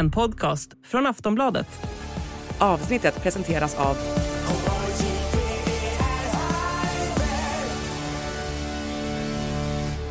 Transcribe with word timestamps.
en 0.00 0.10
podcast 0.10 0.70
från 0.84 1.06
Aftonbladet. 1.06 1.66
Avsnittet 2.58 3.22
presenteras 3.22 3.74
av 3.74 3.96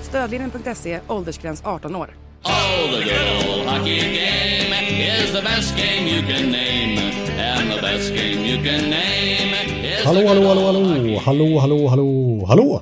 Stödlinjen.se, 0.02 1.00
åldersgräns 1.08 1.62
18 1.66 1.96
år. 1.96 2.10
Oh, 2.44 2.52
the 2.92 3.04
good 3.04 3.68
hockey 3.68 4.00
game 4.00 4.74
is 5.22 5.32
the 5.32 5.42
best 5.42 5.78
game 5.78 6.10
you 6.10 6.22
can 6.22 6.52
name. 6.52 7.00
And 7.40 7.72
the 7.72 7.82
best 7.82 8.10
game 8.10 8.46
you 8.46 8.58
can 8.58 8.90
name 8.90 9.54
is 9.84 10.06
Hallå, 10.06 10.22
the 10.22 10.28
hallå, 10.28 10.48
hallå, 10.48 10.66
hallå, 10.66 11.20
hallå, 11.26 11.60
hallå, 11.60 11.88
hallå, 11.88 12.46
hallå! 12.48 12.82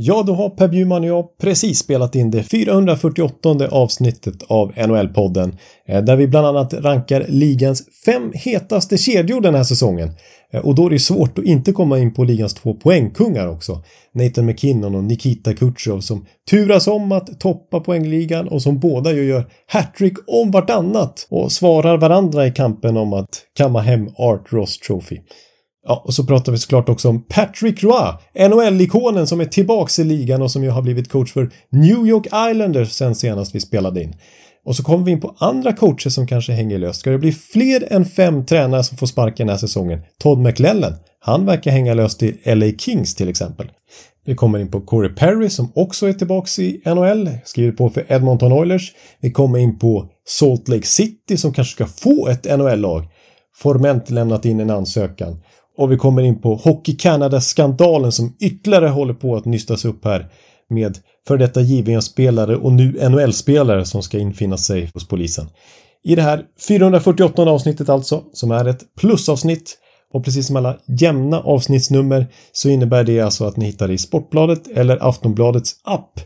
Ja, 0.00 0.22
då 0.26 0.34
har 0.34 0.50
Per 0.50 0.68
Bjurman 0.68 1.02
och 1.02 1.08
jag 1.08 1.38
precis 1.38 1.78
spelat 1.78 2.14
in 2.14 2.30
det 2.30 2.42
448 2.42 3.68
avsnittet 3.70 4.42
av 4.48 4.72
NHL-podden 4.72 5.56
eh, 5.88 6.04
där 6.04 6.16
vi 6.16 6.26
bland 6.26 6.46
annat 6.46 6.74
rankar 6.74 7.24
ligans 7.28 7.82
fem 8.04 8.32
hetaste 8.34 8.98
kedjor 8.98 9.40
den 9.40 9.54
här 9.54 9.64
säsongen. 9.64 10.10
Eh, 10.52 10.66
och 10.66 10.74
då 10.74 10.86
är 10.86 10.90
det 10.90 10.98
svårt 10.98 11.38
att 11.38 11.44
inte 11.44 11.72
komma 11.72 11.98
in 11.98 12.14
på 12.14 12.24
ligans 12.24 12.54
två 12.54 12.74
poängkungar 12.74 13.46
också. 13.46 13.82
Nathan 14.12 14.46
McKinnon 14.46 14.94
och 14.94 15.04
Nikita 15.04 15.54
Kucherov 15.54 16.00
som 16.00 16.26
turas 16.50 16.86
om 16.86 17.12
att 17.12 17.40
toppa 17.40 17.80
poängligan 17.80 18.48
och 18.48 18.62
som 18.62 18.78
båda 18.78 19.12
ju 19.12 19.24
gör 19.24 19.44
hattrick 19.66 20.14
om 20.26 20.50
vartannat 20.50 21.26
och 21.30 21.52
svarar 21.52 21.96
varandra 21.96 22.46
i 22.46 22.50
kampen 22.50 22.96
om 22.96 23.12
att 23.12 23.42
kamma 23.56 23.80
hem 23.80 24.08
Art 24.16 24.52
Ross 24.52 24.78
Trophy. 24.78 25.18
Ja, 25.86 26.02
och 26.04 26.14
så 26.14 26.24
pratar 26.24 26.52
vi 26.52 26.58
såklart 26.58 26.88
också 26.88 27.08
om 27.08 27.24
Patrick 27.28 27.82
Roy, 27.82 28.12
NHL-ikonen 28.48 29.26
som 29.26 29.40
är 29.40 29.44
tillbaks 29.44 29.98
i 29.98 30.04
ligan 30.04 30.42
och 30.42 30.50
som 30.50 30.64
ju 30.64 30.70
har 30.70 30.82
blivit 30.82 31.10
coach 31.10 31.32
för 31.32 31.50
New 31.72 32.06
York 32.06 32.26
Islanders 32.26 32.92
sen 32.92 33.14
senast 33.14 33.54
vi 33.54 33.60
spelade 33.60 34.02
in. 34.02 34.14
Och 34.64 34.76
så 34.76 34.82
kommer 34.82 35.04
vi 35.04 35.10
in 35.10 35.20
på 35.20 35.34
andra 35.38 35.72
coacher 35.72 36.10
som 36.10 36.26
kanske 36.26 36.52
hänger 36.52 36.78
löst. 36.78 37.00
Ska 37.00 37.10
det 37.10 37.18
bli 37.18 37.32
fler 37.32 37.92
än 37.92 38.04
fem 38.04 38.46
tränare 38.46 38.84
som 38.84 38.98
får 38.98 39.06
sparken 39.06 39.46
den 39.46 39.54
här 39.54 39.60
säsongen? 39.60 40.00
Todd 40.18 40.38
McLellan, 40.38 40.94
han 41.20 41.46
verkar 41.46 41.70
hänga 41.70 41.94
löst 41.94 42.22
i 42.22 42.54
LA 42.54 42.66
Kings 42.78 43.14
till 43.14 43.28
exempel. 43.28 43.70
Vi 44.24 44.34
kommer 44.34 44.58
in 44.58 44.70
på 44.70 44.80
Corey 44.80 45.14
Perry 45.14 45.50
som 45.50 45.72
också 45.74 46.08
är 46.08 46.12
tillbaks 46.12 46.58
i 46.58 46.82
NHL, 46.84 47.30
skriver 47.44 47.72
på 47.72 47.90
för 47.90 48.04
Edmonton 48.08 48.52
Oilers. 48.52 48.92
Vi 49.20 49.30
kommer 49.30 49.58
in 49.58 49.78
på 49.78 50.08
Salt 50.26 50.68
Lake 50.68 50.86
City 50.86 51.36
som 51.36 51.52
kanske 51.52 51.72
ska 51.72 51.86
få 51.86 52.28
ett 52.28 52.58
NHL-lag. 52.58 53.08
Formellt 53.56 54.10
lämnat 54.10 54.44
in 54.44 54.60
en 54.60 54.70
ansökan. 54.70 55.42
Och 55.78 55.92
vi 55.92 55.96
kommer 55.96 56.22
in 56.22 56.40
på 56.40 56.54
Hockey 56.54 56.96
Canada-skandalen 56.96 58.12
som 58.12 58.36
ytterligare 58.40 58.88
håller 58.88 59.14
på 59.14 59.36
att 59.36 59.44
nystas 59.44 59.84
upp 59.84 60.04
här 60.04 60.26
med 60.70 60.98
för 61.28 61.36
detta 61.36 61.60
JVM-spelare 61.60 62.56
och 62.56 62.72
nu 62.72 63.08
NHL-spelare 63.08 63.84
som 63.84 64.02
ska 64.02 64.18
infinna 64.18 64.56
sig 64.56 64.90
hos 64.94 65.08
polisen. 65.08 65.46
I 66.04 66.14
det 66.14 66.22
här 66.22 66.44
448 66.68 67.42
avsnittet 67.42 67.88
alltså, 67.88 68.24
som 68.32 68.50
är 68.50 68.64
ett 68.64 68.94
plusavsnitt 69.00 69.78
och 70.12 70.24
precis 70.24 70.46
som 70.46 70.56
alla 70.56 70.76
jämna 70.86 71.40
avsnittsnummer 71.40 72.26
så 72.52 72.68
innebär 72.68 73.04
det 73.04 73.20
alltså 73.20 73.44
att 73.44 73.56
ni 73.56 73.64
hittar 73.64 73.88
det 73.88 73.94
i 73.94 73.98
Sportbladet 73.98 74.68
eller 74.74 75.08
Aftonbladets 75.08 75.72
app. 75.84 76.20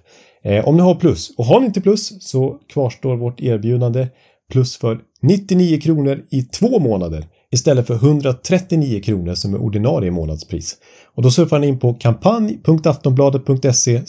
Eh, 0.44 0.68
om 0.68 0.76
ni 0.76 0.82
har 0.82 0.94
plus. 0.94 1.34
Och 1.36 1.44
har 1.44 1.60
ni 1.60 1.66
inte 1.66 1.80
plus 1.80 2.28
så 2.28 2.58
kvarstår 2.68 3.16
vårt 3.16 3.40
erbjudande 3.40 4.08
plus 4.52 4.76
för 4.76 4.98
99 5.22 5.80
kronor 5.80 6.22
i 6.30 6.42
två 6.42 6.78
månader 6.78 7.26
istället 7.52 7.86
för 7.86 7.94
139 7.94 9.00
kronor 9.00 9.34
som 9.34 9.54
är 9.54 9.58
ordinarie 9.58 10.10
månadspris. 10.10 10.76
Och 11.14 11.22
då 11.22 11.30
surfar 11.30 11.58
ni 11.58 11.66
in 11.66 11.78
på 11.78 11.94
kampanj.aftonbladet.se 11.94 14.02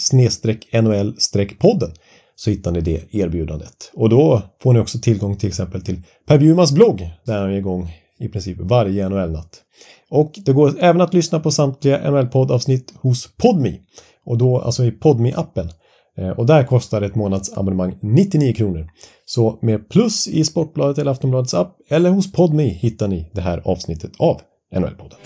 NHL-podden 0.72 1.92
så 2.36 2.50
hittar 2.50 2.72
ni 2.72 2.82
det 2.82 3.14
erbjudandet. 3.14 3.92
Och 3.94 4.10
då 4.10 4.42
får 4.62 4.74
ni 4.74 4.80
också 4.80 5.00
tillgång 5.00 5.36
till 5.36 5.50
exempel 5.50 5.82
till 5.82 6.02
Per 6.28 6.38
Bjurmans 6.38 6.72
blogg 6.72 7.10
där 7.26 7.40
han 7.40 7.50
är 7.50 7.58
igång 7.58 7.92
i 8.20 8.28
princip 8.28 8.58
varje 8.60 9.10
NHL-natt. 9.10 9.62
Och 10.10 10.40
det 10.46 10.54
går 10.54 10.74
även 10.80 11.02
att 11.02 11.14
lyssna 11.14 11.40
på 11.40 11.52
samtliga 11.52 12.12
NHL-poddavsnitt 12.12 12.94
hos 12.96 13.30
Podmi 13.38 13.82
och 14.26 14.38
då 14.38 14.60
alltså 14.60 14.86
i 14.86 14.92
podmi 14.92 15.34
appen 15.36 15.70
Eh, 16.18 16.30
och 16.30 16.46
där 16.46 16.64
kostar 16.64 17.02
ett 17.02 17.16
månadsabonnemang 17.16 17.98
99 18.02 18.54
kronor. 18.54 18.90
Så 19.26 19.60
med 19.62 19.90
plus 19.90 20.28
i 20.28 20.44
Sportbladet 20.44 20.98
eller 20.98 21.12
Aftonbladets 21.12 21.54
app 21.54 21.78
eller 21.90 22.10
hos 22.10 22.32
Podmi 22.32 22.70
hittar 22.70 23.08
ni 23.08 23.30
det 23.34 23.42
här 23.42 23.62
avsnittet 23.66 24.12
av 24.20 24.42
NHL-podden. 24.76 25.18